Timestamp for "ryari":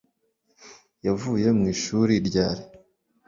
2.27-2.63